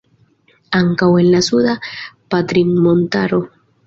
Ankaŭ 0.77 1.09
en 1.23 1.29
la 1.33 1.41
Suda 1.47 1.75
Patrinmontaro. 2.35 3.41